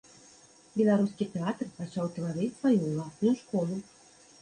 Беларускі 0.81 1.27
тэатр 1.35 1.69
пачаў 1.77 2.11
тварыць 2.17 2.51
сваю 2.59 2.77
ўласную 2.89 3.39
школу. 3.47 3.83